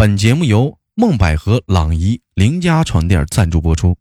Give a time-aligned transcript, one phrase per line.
[0.00, 3.94] 本节目由梦百合、朗怡、邻家床垫赞助播出。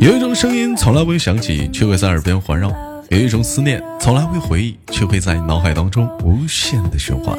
[0.00, 2.68] 有一种声音从来不会响起，却会在耳边环绕；
[3.10, 7.38] 有一种思念从来不会回忆，却会在脑海当中无限的循环。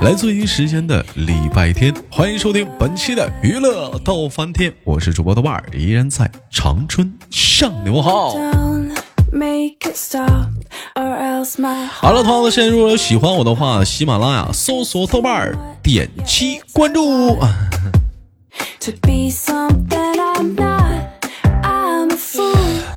[0.00, 8.34] 来自于时间的礼拜天，欢迎收听本期的娱乐到翻天，我是主播豆瓣儿，依然在长春向牛号。
[12.00, 17.38] 好了，同样的，现在如果有喜欢我的话，喜马拉雅搜索豆瓣儿，点击关注。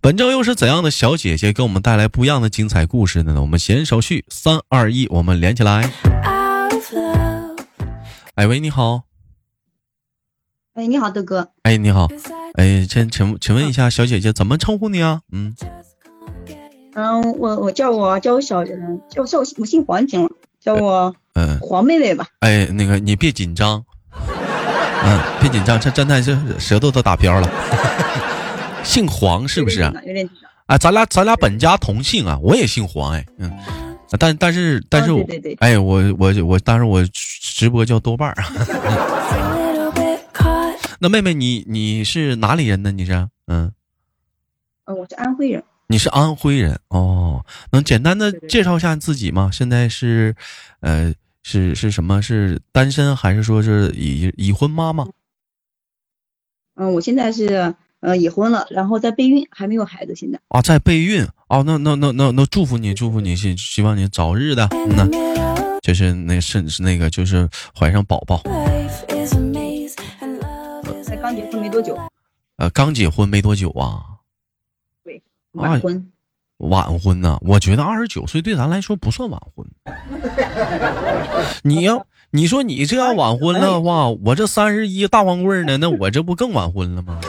[0.02, 3.40] 本周又是怎样的小姐姐给我们带来不一样的精彩故事呢？
[3.40, 5.90] 我们闲手续，三二一，我们连起来。
[8.35, 9.04] 哎喂，你好。
[10.73, 11.52] 哎，你好，豆哥。
[11.63, 12.09] 哎，你好。
[12.55, 15.21] 哎，请请请问一下，小姐姐怎么称呼你啊？
[15.31, 15.55] 嗯。
[16.95, 20.30] 嗯，我我叫我叫我小人，叫叫我我姓黄行了，
[20.62, 22.26] 叫我嗯黄妹妹吧。
[22.40, 23.84] 哎，那个你别紧张，
[25.04, 27.49] 嗯，别紧张，这真的是舌头都打飘了。
[28.84, 29.82] 姓黄是不是？
[30.05, 30.49] 有点紧张。
[30.68, 33.51] 啊，咱俩咱俩本家同姓啊，我也姓黄哎，嗯，
[34.18, 38.35] 但但是但是，对对哎，我我我，但是我直播叫豆瓣儿。
[40.98, 42.90] 那妹妹你你是哪里人呢？
[42.91, 43.12] 你是
[43.48, 43.70] 嗯？
[44.85, 45.62] 嗯，我是安徽人。
[45.88, 47.46] 你是安徽人哦？
[47.72, 49.50] 能简单的介绍一下自己吗？
[49.52, 50.36] 现在是
[50.82, 52.22] 呃是是什么？
[52.22, 55.08] 是单身还是说是已已婚妈妈？
[56.76, 57.76] 嗯，我现在是。
[58.02, 60.13] 呃，已婚了，然后在备孕，还没有孩子。
[60.16, 65.08] 现在啊，在备孕哦，那那那那那祝福你，祝福你，希希望你早日的，那
[65.81, 68.44] 就是那是是那个就是怀上宝宝。
[71.03, 71.97] 才刚结婚没多久。
[72.58, 74.15] 呃，刚结婚没多久啊。
[75.56, 76.11] 对，晚婚。
[76.57, 77.38] 晚婚呢？
[77.41, 79.67] 我觉得二十九岁对咱来说不算晚婚。
[81.63, 87.19] 你要你说你这要晚婚的话，我这三十一大光棍呢，那我这不更晚婚了吗？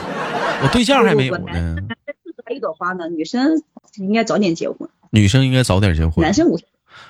[0.63, 1.75] 我对象还没有呢。
[2.45, 3.61] 还一朵花呢，女生
[3.97, 4.89] 应该早点结婚。
[5.09, 6.23] 女生应该早点结婚。
[6.23, 6.57] 男生五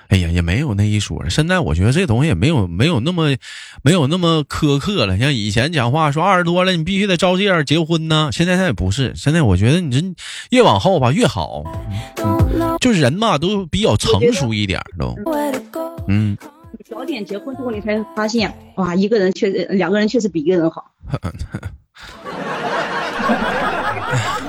[0.10, 1.30] 哎呀，也没有那一说。
[1.30, 3.36] 现在我觉得这东西也没有没有那么
[3.84, 5.18] 没有那么苛刻了。
[5.18, 8.30] 像以前讲话说二十多了，你必须得照这样结婚呢。
[8.32, 9.14] 现在他也不是。
[9.16, 10.02] 现在我觉得你这
[10.52, 11.64] 越往后吧越好，
[12.80, 15.14] 就是人嘛都比较成熟一点都。
[16.08, 16.38] 嗯，
[16.90, 20.86] 早点结婚之后，你才发现哇，一个人确实两个人确实比一个人好。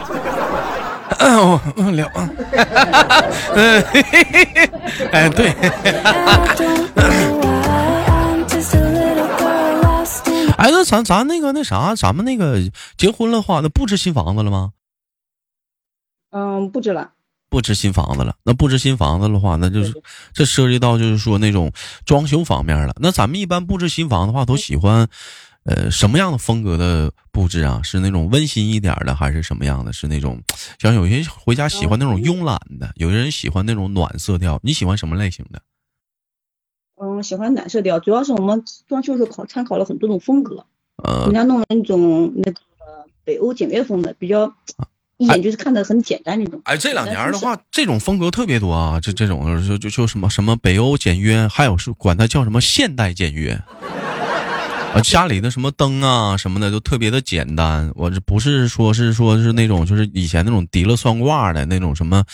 [1.21, 2.09] 嗯，我聊，
[3.55, 3.83] 嗯，
[5.13, 5.51] 哎，对，
[10.57, 12.59] 哎，那咱咱那个那啥，咱们那个
[12.97, 14.73] 结婚了话，那布置新房子了吗？
[16.31, 17.11] 嗯，布置了，
[17.51, 18.35] 布置新房子了。
[18.45, 19.93] 那布置新房子的话，那就是
[20.33, 21.73] 这涉及到就是说那种
[22.05, 22.95] 装修方面了。
[23.01, 25.09] 那咱们一般布置新房的话，都喜欢。
[25.69, 27.79] 呃，什么样的风格的布置啊？
[27.85, 29.93] 是那种温馨一点的，还是什么样的？
[29.93, 30.41] 是那种
[30.81, 34.59] 像有些回家喜欢那种慵懒的，有些人喜欢那种暖色调。
[34.63, 35.61] 你喜欢什么类型的？
[37.01, 40.65] 嗯，喜欢暖色调，主要是我们装修时候考参考了很多种风格，
[40.97, 42.61] 呃，人家弄了那种那个
[43.23, 44.51] 北欧简约风的，比较
[45.19, 46.59] 一眼就是看的很简单那种。
[46.65, 53.63] 哎，这两年的话，这种风格特别多啊，这这种就就就什么什么北欧简约，还有是管它叫什么现代简约。
[54.95, 57.91] 啊，家里的什么灯啊什么的都特别的简单。
[57.95, 62.25] 我这不是说是说是那种就是以前那种提了算卦的那种什么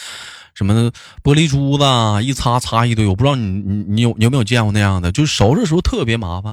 [0.55, 0.91] 什么
[1.23, 1.85] 玻璃珠子
[2.25, 3.07] 一擦擦一堆。
[3.07, 5.11] 我不知道你你你有你有没有见过那样的？
[5.11, 6.53] 就是收拾的时候特别麻烦。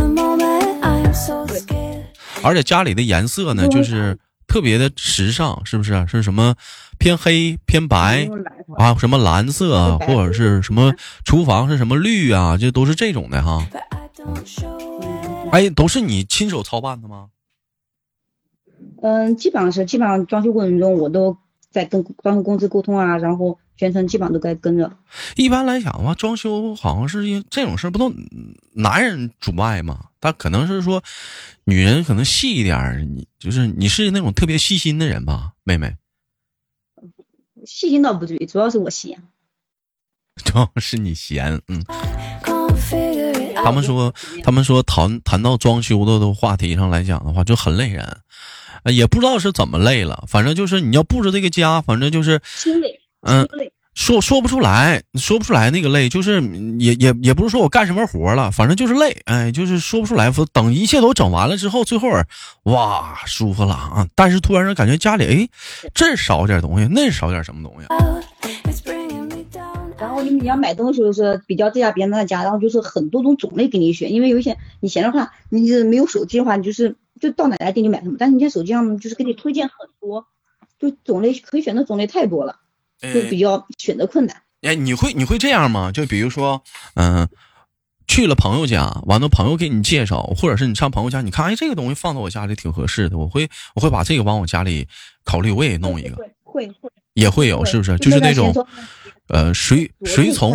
[2.44, 6.04] 而且家里的颜色呢，就是特别的时尚，是不是？
[6.08, 6.56] 是什么
[6.98, 8.28] 偏黑偏白
[8.78, 8.96] 啊？
[8.96, 10.92] 什么蓝色或者是什么
[11.24, 12.58] 厨房是什么绿啊？
[12.58, 13.64] 这都是这种的哈。
[15.52, 17.30] 哎，都是你亲手操办的吗？
[19.02, 21.38] 嗯，基本上是，基本上装修过程中我都
[21.70, 24.98] 在跟装修公司沟通啊，然后全程基本上都该跟着。
[25.36, 28.14] 一般来讲的话，装修好像是因这种事不都
[28.74, 30.08] 男人主外吗？
[30.20, 31.04] 他可能是说
[31.64, 35.96] 女人可能细一点，你就是你是那种特别细心的人吧，妹妹。
[37.66, 39.22] 细心倒不至于，主要是我闲。
[40.44, 41.84] 主要是你闲，嗯。
[43.64, 44.14] 他们说，
[44.44, 48.18] 他们说谈谈到装修的的话题上来讲的话，就很累人，
[48.86, 50.24] 也不知道是怎么累了。
[50.28, 52.42] 反正就是你要布置这个家，反正就是
[53.22, 53.48] 嗯，
[53.94, 56.42] 说说不出来，说不出来那个累，就是
[56.80, 60.32] 也也也不是说我干什么活了，反正就是累，哎，就是说不出来。
[60.54, 62.08] 等一切都整完了之后，最后
[62.64, 64.08] 哇，舒服了啊！
[64.16, 65.50] 但是突然感觉家里哎，
[65.94, 67.88] 这少点东西，那少点什么东西。
[70.22, 80.26] 你你要买东西的时候是比较这家别人那家，然后就是很多种种类给你选，因为有一些你闲的话，你是没有手机的话，你就是就到哪家店就买什么，但是你在手机上就是给你推荐很多，
[80.80, 82.58] 就种类可以选的种类太多了，
[83.02, 84.42] 就比较选择困难。
[84.62, 85.92] 哎，你会你会这样吗？
[85.92, 86.64] 就比如说，
[86.96, 87.28] 嗯。
[88.08, 94.86] 去了朋友家，完了朋友给你介绍，或者是你上朋友家，你看，哎，这个东西放到我家里挺合适的，我会我会把这个往我家里
[95.24, 96.70] 考虑，我也弄一个，会会
[97.14, 97.98] 也会有，是不是？
[98.00, 98.54] 就是那种，
[99.32, 100.54] 呃，随随从，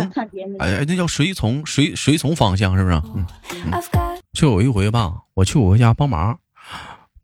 [0.59, 3.01] 哎，那叫随从，随随从方向，是不是？
[3.15, 3.25] 嗯。
[4.33, 6.37] 就有一回吧，我去我家帮忙，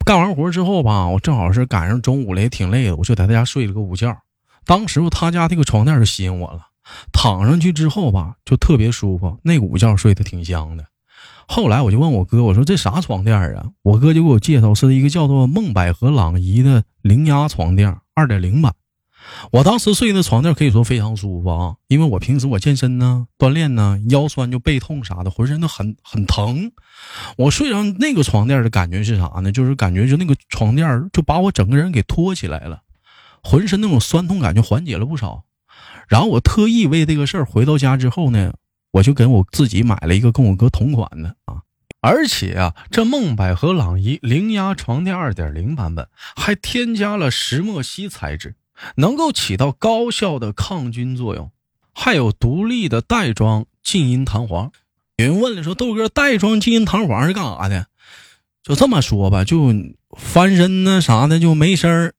[0.03, 4.17] 干完活之后吧，我正好是赶上中午了，也挺累的，我就在他家睡了个午觉。
[4.65, 6.69] 当时他家这个床垫就吸引我了。
[7.11, 10.83] 躺上去之后吧，就特别舒服，那个午觉睡得挺香的。
[11.47, 13.63] 后来我就问我哥，我说这啥床垫啊？
[13.83, 18.73] 我哥就给我介绍是一个叫做梦百合朗逸的零压床垫，二点零版。
[19.51, 26.71] 我当时睡那床垫可以说非常舒服啊，因为我平时我健身呢、锻炼呢，腰酸就背痛啥的，浑身都很很疼。
[27.37, 29.51] 我睡上那个床垫的感觉是啥呢？
[29.51, 32.81] 就是感觉就那个床垫就把我整个人给托起来了，
[33.43, 35.43] 浑身那种酸痛感就缓解了不少。
[36.07, 38.53] 然后我特意为这个事儿回到家之后呢，
[38.91, 41.61] 我就给我自己买了一个跟我哥同款的啊，
[42.01, 48.55] 而且啊，这梦百合朗逸零压床垫二点零版本还添加了石墨烯材质，
[48.95, 51.51] 能够起到高效的抗菌作用，
[51.93, 54.71] 还有独立的袋装静音弹簧。
[55.17, 57.87] 有人问了说，豆哥袋装静音弹簧是干啥的？
[58.63, 59.73] 就这么说吧，就。
[60.15, 62.13] 翻身呢啥的就没声儿，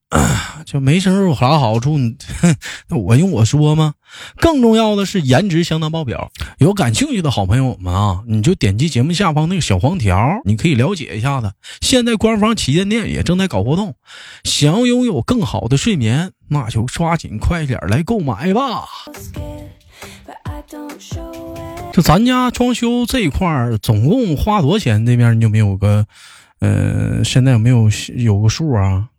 [0.65, 1.97] 就没声有啥好处？
[2.89, 3.95] 那我用我说吗？
[4.37, 6.31] 更重要的是颜值相当爆表。
[6.59, 11.53] 有感兴趣的好朋友们啊，你就点击节目下方那个小黄条，你可以了解一下子。
[11.81, 13.95] 现在官方旗舰店也正在搞活动，
[14.43, 18.85] 想要拥有更好的睡眠，那就抓紧快点来购买吧。
[21.93, 25.03] 就咱家装修这一块儿，总共花多少钱？
[25.05, 26.05] 那边你有没有个？
[26.59, 29.09] 呃，现在有没有有个数啊？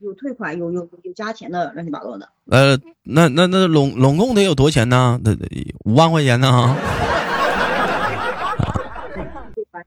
[0.00, 2.28] 有退款，有有有加钱的，乱七八糟的。
[2.46, 5.20] 呃，那那那拢拢共得有多少钱呢？
[5.22, 5.32] 那
[5.84, 6.76] 五万块钱呢？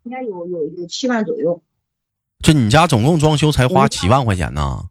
[0.04, 1.62] 应该有有有七万左右。
[2.44, 4.90] 就你家总共装修才花七万块钱呢？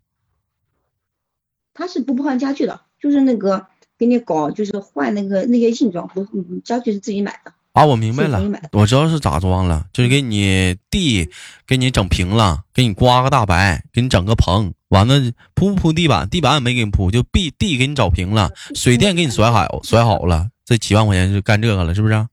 [1.75, 3.67] 他是不不换家具的，就是那个
[3.99, 6.25] 给你搞，就是换那个那些硬装，不
[6.65, 7.53] 家具是自己买的。
[7.73, 8.39] 啊，我明白了，
[8.73, 11.29] 我知道是咋装了，就是给你地
[11.67, 15.19] 给你整平了，给你刮个大白，给你整个棚，完了
[15.55, 22.27] 铺不铺地板，地板也没给你铺，就地地给你找平了， 水电给你甩好甩好了，这几万块钱就干这个了，是不是？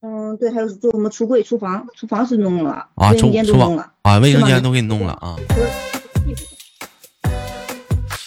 [0.00, 5.36] 嗯，对，还有做什么橱柜、厨房，厨房是弄了，卫生间都弄了，啊，卫生间都给你弄了啊。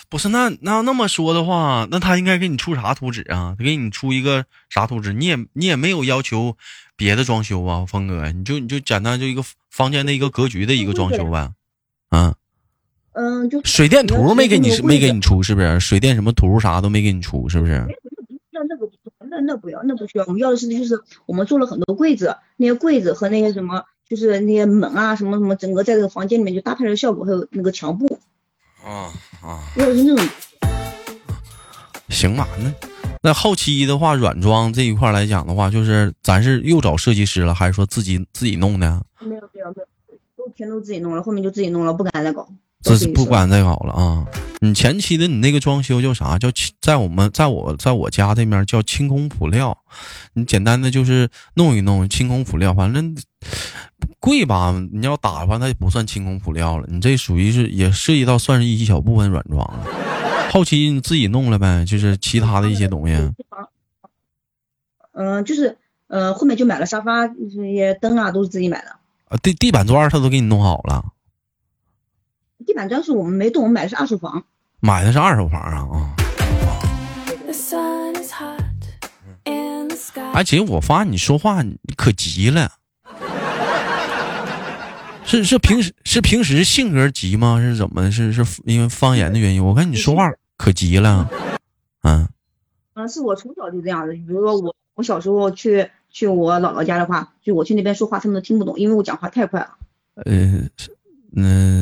[0.09, 3.55] 不是那那那么说的话，那他应该给你出啥图纸啊？
[3.57, 5.13] 他给你出一个啥图纸？
[5.13, 6.57] 你也你也没有要求
[6.95, 11.51] 别的装修啊，峰哥，你就你就简单就一个房间的一个格局的一个装修呗，
[12.09, 12.33] 啊，
[13.13, 15.79] 嗯，就水电图没给你没给你出是不是？
[15.79, 17.85] 水电什么图啥都没给你出是不是？
[18.51, 18.89] 那那个
[19.29, 28.19] 那那不要那不需要，我们要的是就是我们做了很多柜子，那些柜子和那些什么就是那些门啊什么什么，整个在这个房间里面就搭配的效果，还有那个墙布。
[28.85, 29.11] 啊
[29.41, 29.59] 啊！
[29.75, 30.29] 我是那种，
[32.09, 32.71] 行吧，那
[33.21, 39.01] 那后期的话，软装这一块来讲的话，就是咱是又找设计师了，还是说自己自己弄的？
[39.19, 42.47] 没有没有没有，都全都自己弄了，后面就自己弄了，不敢再搞。
[42.81, 44.25] 这是不敢再搞了啊！
[44.61, 46.37] 你前期的你那个装修叫啥？
[46.37, 46.49] 叫
[46.81, 49.77] 在我们在我在我家这面叫清空辅料，
[50.33, 53.15] 你简单的就是弄一弄清空辅料，反正
[54.19, 54.75] 贵吧？
[54.91, 56.85] 你要打的话，那就不算清空辅料了。
[56.89, 59.85] 你这属于是也涉及到算是一小部分软装了。
[60.51, 63.15] 后期你自己弄了呗，就是其他的一些东西。
[65.13, 68.89] 嗯，就是呃，后面就买了沙发，这些灯啊都是自己买的。
[69.29, 71.05] 啊，地地板砖他都给你弄好了。
[72.65, 74.43] 地板砖是我们没动，我们买的是二手房。
[74.81, 76.15] 买的是二手房啊啊！
[80.33, 81.63] 哎姐，我发现你说话
[81.97, 82.71] 可急了，
[85.25, 87.59] 是是平时是平时性格急吗？
[87.59, 88.11] 是怎么？
[88.11, 89.63] 是是因为方言的原因？
[89.63, 91.29] 我看你说话可急了，
[92.03, 92.27] 嗯。
[92.93, 94.13] 嗯，是我从小就这样的。
[94.13, 99.77] 比如说我我小时候去去我姥姥家的话，就我去那边说话，他们都听不懂，因为我讲话太快了。
[100.15, 100.69] 呃，嗯。
[101.31, 101.78] 那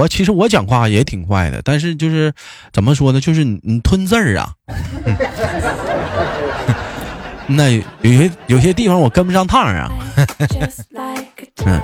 [0.00, 2.32] 我其实我讲话也挺快的，但是就是
[2.72, 3.20] 怎么说呢？
[3.20, 4.54] 就是你吞字儿啊，
[7.46, 9.92] 那有些有些地方我跟不上趟啊。
[11.66, 11.78] 嗯，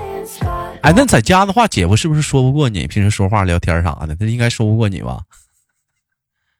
[0.81, 2.87] 哎，那在家的话，姐夫是不是说不过你？
[2.87, 5.21] 平时说话聊天啥的，他应该说不过你吧？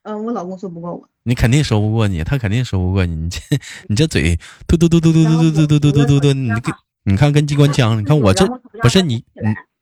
[0.03, 1.09] 嗯，我老公说不过我。
[1.23, 3.17] 你肯定说不过你，他肯定说不过你。
[3.17, 3.41] 你这
[3.89, 7.99] 你这嘴嘟嘟嘟嘟嘟嘟嘟嘟嘟嘟嘟嘟嘟，你跟你看跟机关枪。
[7.99, 8.47] 你看我这
[8.83, 9.23] 不是你你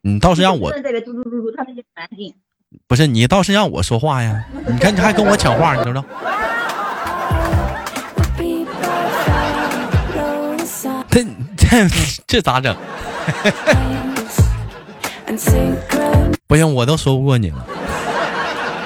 [0.07, 0.71] 你倒是让我。
[2.87, 4.45] 不是你倒是让我说话呀？
[4.67, 6.05] 你看你还跟我抢话，你知道？
[11.09, 11.25] 这
[11.57, 11.89] 这
[12.27, 12.77] 这咋整？
[16.47, 17.65] 不行，我都说不过你了。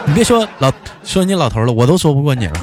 [0.06, 0.70] 你别说老
[1.02, 2.54] 说你老头了，我都说不过你了。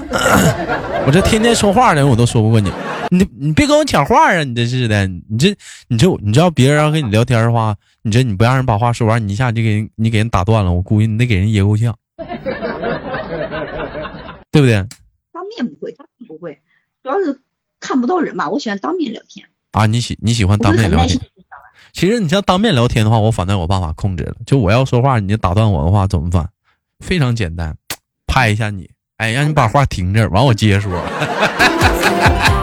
[1.05, 2.71] 我这天天说话的人，我都说不过你。
[3.09, 4.43] 你你别跟我抢话啊！
[4.43, 5.55] 你这是的，你这
[5.89, 11.91] 你这你知道别人要跟你聊天的话，你这你不让人把话说完，你一下就给你给人打断了，我估计你得给人噎够呛，
[14.51, 14.75] 对不对？
[15.33, 16.61] 当面不会，当面不会，
[17.01, 17.41] 主要是
[17.79, 18.47] 看不到人嘛。
[18.47, 19.87] 我喜欢当面聊天啊。
[19.87, 21.19] 你喜你喜欢当面聊天？
[21.93, 24.35] 其实你像当面聊天的话，我反正有办法控制了。
[24.45, 26.47] 就我要说话，你就打断我的话怎么办？
[27.03, 27.75] 非常简单，
[28.27, 30.91] 拍一下你，哎，让你把话停这儿，完我接着说。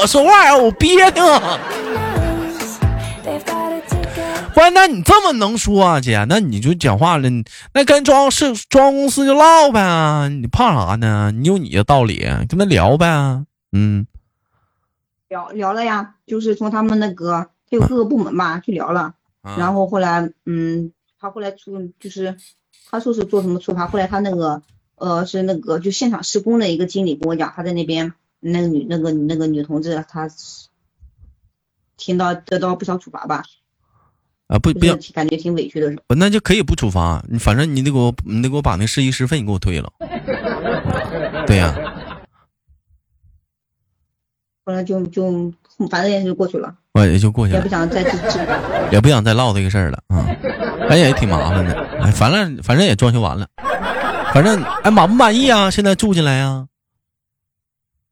[0.00, 1.22] 我说话呀，我憋挺。
[4.54, 6.24] 关那你这么能说啊，姐？
[6.26, 7.28] 那你就讲话了，
[7.74, 11.30] 那跟装是装公司就唠呗，你怕啥呢？
[11.32, 13.44] 你有你的道理，跟他聊呗。
[13.72, 14.06] 嗯，
[15.28, 19.12] 聊聊了呀，就是从他们那个他有各个部门嘛，去聊了。
[19.42, 22.36] 然后后来，嗯，他后来出就是，
[22.90, 24.62] 他说是做什么处罚，后来他那个，
[24.96, 30.28] 呃，是那个就现场施工的一个经理跟我讲，他在那边那个女那个那个女同志，她
[31.96, 33.42] 听到得到不少处罚吧？
[34.48, 35.98] 啊，不不要，感觉挺委屈的是。
[36.08, 39.92] 那就可以不处罚，你反正你得给我，你得给我把那试衣师费你给我退了。
[41.46, 41.74] 对呀。
[44.64, 45.52] 后来就就
[45.90, 46.74] 反正也就过去了。
[46.92, 48.02] 我也就过去了，也不想再
[48.90, 50.26] 也不想再唠这个事儿了啊！
[50.88, 53.46] 哎也挺麻烦的，哎，反正反正也装修完了，
[54.34, 55.70] 反正哎满不满意啊？
[55.70, 56.66] 现在住进来呀？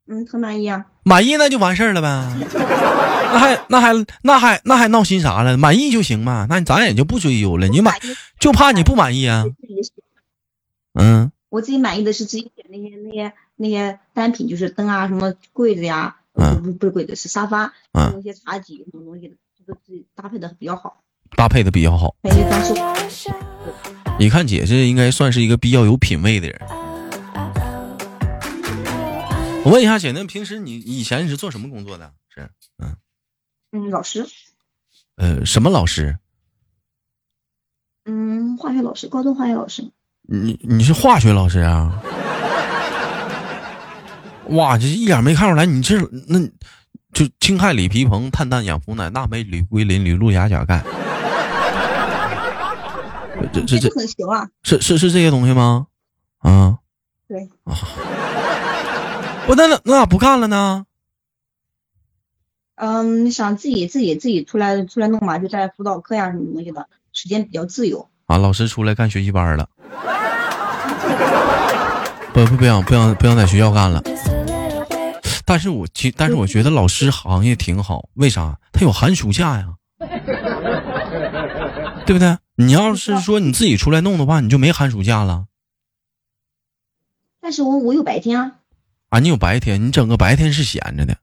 [0.09, 0.85] 嗯，很满意啊。
[1.03, 2.07] 满意那就完事儿了呗，
[3.31, 5.55] 那还那还那还那还闹心啥了？
[5.57, 7.67] 满意就行嘛，那咱也就不追究了。
[7.67, 7.95] 你满
[8.39, 9.45] 就怕你不满意啊？
[10.95, 16.15] 嗯，我自己满意的是自己选那些那些那些单品，就是灯啊，什么柜子呀。
[16.33, 21.01] 嗯，不不是柜子，是沙发，嗯，那些茶几什么东西的，这个自己搭配的比较好，
[21.35, 22.15] 搭配的比较好。
[24.17, 26.59] 你看姐这应该算是一个比较有品位的人。
[29.69, 32.11] 我问一下姐，那平时你以前你是做什么工作的？
[32.33, 32.49] 是，
[32.79, 32.95] 嗯
[33.71, 34.25] 嗯，老师。
[35.15, 36.17] 呃，什么老师？
[38.05, 39.91] 嗯，化学老师，高中化学老师。
[40.23, 42.01] 你你是化学老师啊？
[44.49, 46.39] 哇，这一点没看出来，你这那，
[47.13, 50.83] 就氢氦锂铍硼碳氮氧氟氖钠镁铝硅磷铝氯氩钾钙，
[53.53, 55.85] 这这这很行啊，是是是这些东西吗？
[56.39, 56.79] 啊，
[57.27, 57.77] 对啊，
[59.49, 60.85] 不那那那咋不干了呢？
[62.75, 68.37] 嗯，想自己自己自己出来出来弄嘛，就在辅导课呀什么东西的，时间比较自由啊。
[68.37, 69.67] 老师出来干学习班了，
[72.31, 74.03] 不不不想不想不想在学校干了。
[75.47, 78.59] 但是我其但是我觉得老师行业挺好，为啥？
[78.71, 79.73] 他有寒暑假呀，
[82.05, 82.37] 对不对？
[82.53, 85.45] 你要是说你自己出来弄的话，你就没寒暑假了。
[87.41, 88.57] 但是我我有白天啊。
[89.09, 91.17] 啊，你有白天，你整个白天是闲着的。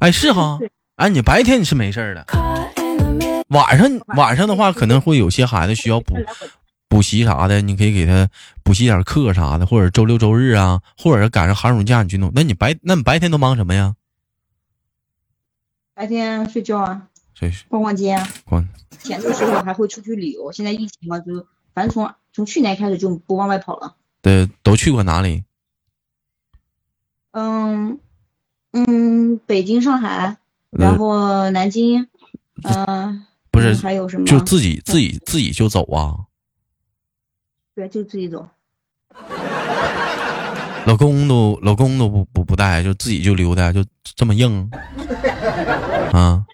[0.00, 0.58] 哎，是哈。
[0.96, 2.26] 哎，你白天你是没事的。
[3.48, 6.14] 晚上晚上的话，可能会有些孩子需要补。
[6.88, 8.28] 补习啥的，你可以给他
[8.62, 12.30] 补习点课啥的，或者周六周日啊，或者是赶上寒暑假你去弄。
[12.34, 13.94] 那你白那你白天都忙什么呀？
[15.94, 18.28] 白天睡觉啊，睡逛逛街啊。
[18.44, 18.66] 逛。
[18.98, 23.96] 前的时候还会出去旅游，现在疫情嘛，就反正从从去年开始就不往外跑了。
[24.22, 25.44] 对，都去过哪里？
[27.38, 28.00] 嗯
[28.72, 30.38] 嗯，北京、上海，
[30.70, 32.08] 然后南京，
[32.62, 34.24] 嗯，不是还有什么？
[34.24, 36.16] 就自己自己自己就走啊。
[37.74, 38.48] 对，就自己走。
[40.86, 44.70] 老公都老公都不不不带，就自己就溜达，就这么硬
[46.12, 46.46] 啊？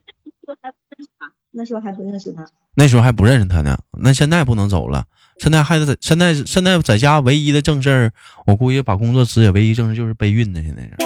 [1.52, 2.44] 那时候还不认识他。
[2.74, 3.78] 那时候还不认识他呢。
[3.92, 5.06] 那现在不能走了，
[5.38, 8.12] 现在还在现在现在在家唯一的正事儿，
[8.46, 10.62] 我估计把工作辞也唯一正事就是备孕呢。
[10.62, 10.96] 现在是。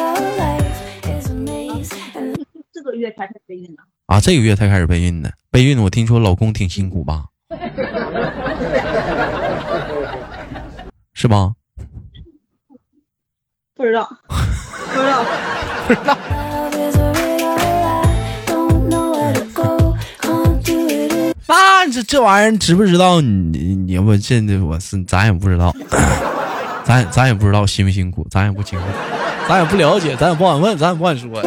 [2.73, 3.83] 这个月才开始备孕呢。
[4.07, 5.31] 啊，这个月才开始备孕呢。
[5.51, 7.27] 备孕，我听说老公挺辛苦吧？
[11.15, 11.55] 是吧？
[13.75, 15.25] 不知道，不知道，
[15.89, 17.16] 不知道。
[21.49, 23.21] 那这这玩意儿知不知道？
[23.21, 25.75] 你你我这我是咱也不知道，
[26.85, 28.85] 咱咱也不知道辛不辛苦，咱也不清楚，
[29.49, 31.43] 咱也不了解，咱也不敢问，咱也不敢说。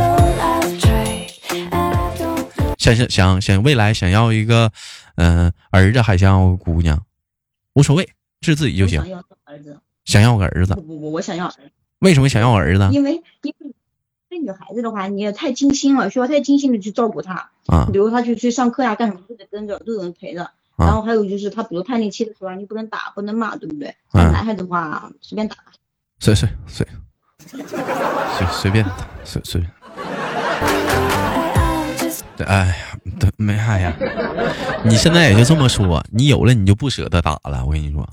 [2.78, 4.72] 想想想想未来想要一个，
[5.16, 6.98] 嗯，儿子还想要个姑娘，
[7.74, 8.08] 无所谓，
[8.42, 9.00] 是自己就行。
[9.02, 10.74] 想要个儿子，想要个儿子。
[10.76, 11.58] 不不不，我想要儿子。
[12.00, 12.88] 为什么想要儿子？
[12.94, 13.22] 因为
[14.42, 17.50] 女孩子的话，你也太精心了，需要太精心的去照顾她。
[17.68, 17.88] 啊。
[17.92, 20.44] 比如她去去上课呀，干什么都得跟着，都有人陪着。
[20.44, 23.94] 啊然后还有就是，她比如叛逆期的时候，你不能打，不能骂，对不对？
[24.14, 25.58] 像男孩子的话，随便打。
[26.20, 26.88] 随随随，
[27.38, 28.86] 随随便
[29.26, 29.70] 随随便。
[32.48, 32.76] 哎呀，
[33.36, 33.94] 没啥呀。
[34.86, 37.66] 你现在也就这么说，你有了你就不舍得打了。
[37.66, 38.08] 我跟你说，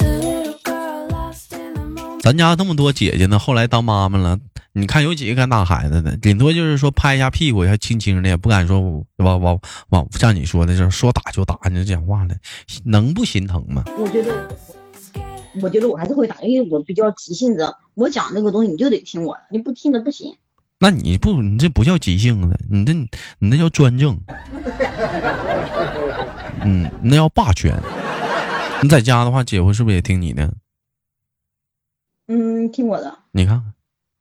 [2.20, 4.36] 咱家那么多姐姐呢，后来当妈妈了，
[4.78, 6.14] 你看有几个敢打孩子的？
[6.18, 8.78] 顶多就是说拍一下屁股，还轻轻的，也不敢说
[9.16, 12.34] 往往往像你说的，是说打就打，你讲话了，
[12.84, 13.82] 能不心疼吗？
[13.98, 14.46] 我觉得，
[15.62, 20.36] 我觉得我还是会打，因为我比较急性子，我讲这个东西你就得听我的，你不听的不行。
[20.78, 24.20] 那你不，你这不叫急性子，你这你那叫专政。
[26.60, 27.74] 嗯，那叫霸权。
[28.82, 30.52] 你在家的话，姐夫是不是也听你的？
[32.28, 33.20] 嗯，听我的。
[33.32, 33.72] 你看，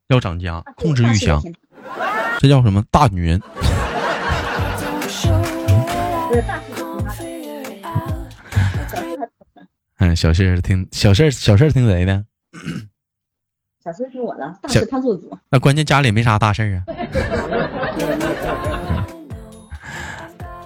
[0.09, 1.41] 要涨价，控制欲强，
[2.39, 3.41] 这叫什么大女人？
[9.97, 12.23] 嗯，小事听小事小事听谁的？
[13.83, 15.35] 小事听我的，大事他做主。
[15.49, 16.83] 那关键家里没啥大事啊。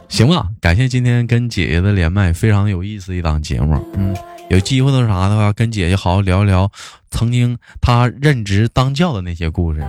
[0.10, 3.82] 行吧，感谢今天跟姐姐的连麦，非常有意思一档节目。
[3.94, 4.14] 嗯，
[4.50, 6.72] 有机会的啥的话，跟姐姐好好聊一聊
[7.10, 9.84] 曾经她任职当教的那些故事。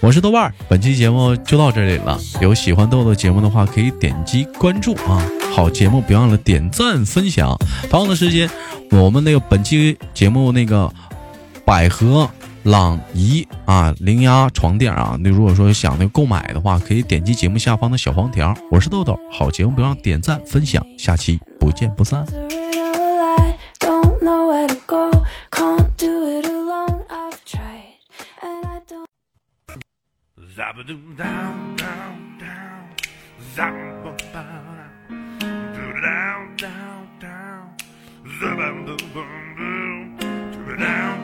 [0.00, 2.18] 我是豆瓣，本期节目就到这里了。
[2.40, 5.22] 有喜欢豆豆节目的话，可以点击关注啊。
[5.52, 7.56] 好节目，别忘了点赞分享。
[7.90, 8.48] 同样的时间，
[8.90, 10.92] 我们那个本期节目那个。
[11.66, 12.28] 百合
[12.64, 18.54] 朗怡啊，零压床垫啊，那如果说想那购买的话，可以点击节目下方的小黄条。
[18.70, 22.26] 我是豆豆，好节目不要点赞分享，下期不见不散。
[24.66, 25.10] let it go.
[25.50, 27.04] Can't do it alone.
[27.10, 27.98] I've tried,
[28.42, 29.06] and I don't.
[31.16, 32.96] Down, down, down.
[33.56, 34.90] Down, down,
[36.56, 36.56] down, down,
[40.78, 41.23] down.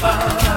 [0.00, 0.47] Bye.